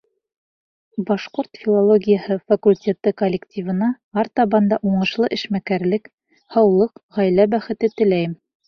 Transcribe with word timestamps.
Башҡорт 1.09 1.59
филологияһы 1.65 2.37
факультеты 2.53 3.13
коллективына 3.23 3.93
артабан 4.25 4.73
да 4.75 4.83
уңышлы 4.93 5.33
эшмәкәрлек, 5.39 6.15
һаулыҡ, 6.59 7.05
ғаилә 7.21 7.51
бәхете 7.57 7.97
теләйем. 7.99 8.39